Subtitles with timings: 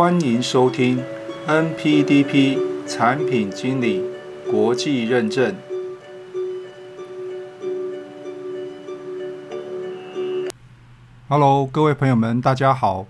[0.00, 0.98] 欢迎收听
[1.46, 2.58] NPDP
[2.88, 4.02] 产品经理
[4.50, 5.54] 国际认证。
[11.28, 13.04] Hello，各位朋友们，大家好。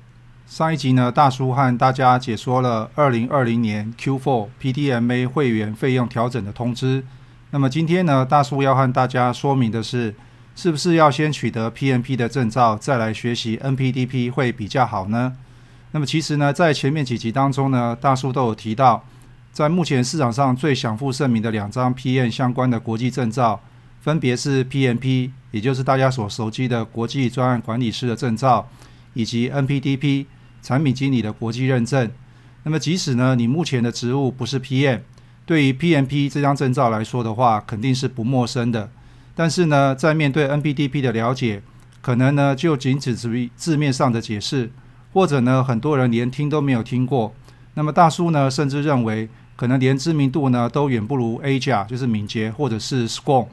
[0.49, 7.05] 上一集呢，大叔和大家解说了二零二零年 Q4 PDMA 会员费用调整的通知。
[7.53, 10.13] 那么今天呢，大叔要和大家说明的是，
[10.57, 15.37] 是不是要先取得 PMP 的证照，再来学习 NPDP 会比较好呢？
[15.93, 19.05] 那么其实呢，在前面几集当中呢，大叔都有提到，
[19.53, 23.61] 在目前市场上最享负盛名的两张 PM 相关的国际证照，
[24.01, 28.69] 分别是 PMP，也就是大家所熟悉的国际专案管理师的证照，
[29.15, 30.27] 以及 NPDP
[30.63, 32.09] 产品经理的国际认证。
[32.63, 35.01] 那么即使呢，你目前的职务不是 PM，
[35.45, 38.89] 对于 PMP 这张证照来说的话，肯定是不陌生的。
[39.35, 41.63] 但是呢，在面对 NPDP 的了解，
[42.01, 44.71] 可能呢就仅止于字面上的解释。
[45.13, 47.33] 或者呢，很多人连听都没有听过。
[47.75, 53.47] 那么大叔呢，甚至认为可能连知名度呢都远不如 A 加，就是敏捷或者是 Scrum。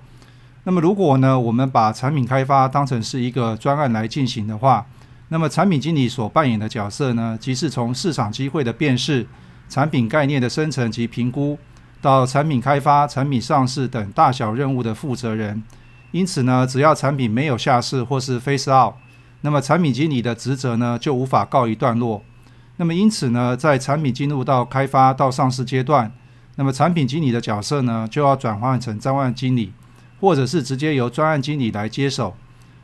[0.63, 4.85] 那么如果呢，我们把产品开发当成是一个专案来进行的话，
[5.29, 9.25] 那么产品经理所扮演的角色呢，即是从市场机会的辨识、
[9.69, 11.57] 产品概念的生成及评估，
[12.01, 15.63] 到产品开发、产品上市等大小任务的负责人。
[16.11, 18.95] 因此呢，只要产品没有下市或是 Face Out。
[19.41, 22.23] 那么产品经理的职责呢，就无法告一段落。
[22.77, 26.11] 那么因此呢，在产品进入到开发到上市阶段，
[26.55, 29.73] 那么产品经理的角色呢，就要转换成专案经理，
[30.19, 32.35] 或者是直接由专案经理来接手。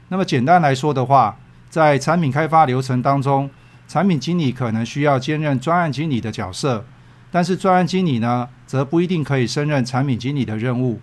[0.09, 1.37] 那么简单来说的话，
[1.69, 3.49] 在产品开发流程当中，
[3.87, 6.85] 产品经理可能需要兼任专案经理的角色，
[7.31, 10.99] 但是专案经理呢，则不一定可以胜任产品经理的任务。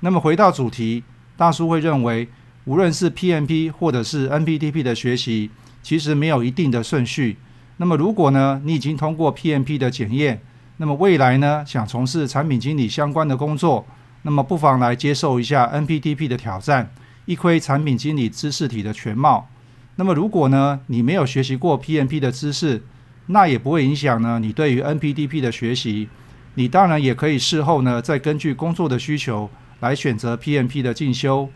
[0.00, 1.04] 那么回到主题，
[1.36, 2.28] 大叔会认为。
[2.66, 5.50] 无论是 PMP 或者是 NPDP 的学习，
[5.84, 7.36] 其实没有一定的顺序。
[7.76, 10.40] 那么，如果呢，你已经通过 PMP 的检验，
[10.78, 13.86] 那么未来呢，想从事产品经理相关的工作，
[14.22, 16.90] 那么不妨来接受一下 NPDP 的挑战，
[17.24, 19.48] 一窥产品经理知识体的全貌。
[19.94, 22.82] 那么，如果呢，你没有学习过 PMP 的知识，
[23.26, 26.08] 那也不会影响呢你对于 NPDP 的学习。
[26.54, 31.48] 你当然也可以事后呢，再根据工作的需求来选择 PMP 的进修。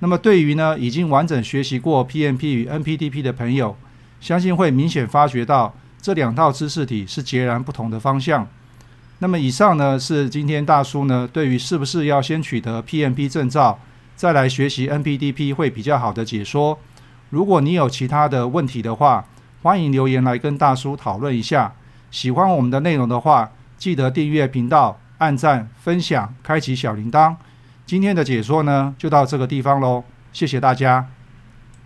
[0.00, 3.76] 那么，对于呢已经完整学习过 PMP 与 NPDP 的朋友，
[4.20, 8.46] 相信会明显发觉到这两套知识体是截然不同的方向。
[9.20, 13.78] 那么，以上呢是今天大叔呢对于是不是要先取得 PMP 证照，
[14.14, 16.78] 再来学习 NPDP 会比较好的解说。
[17.30, 19.24] 如果你有其他的问题的话，
[19.62, 21.72] 欢迎留言来跟大叔讨论一下。
[22.10, 27.34] 喜欢我们的内容的话，记得订阅频道、按赞、分享、开启小铃铛。
[27.86, 31.06] 今天的解说呢，就到这个地方喽，谢谢大家。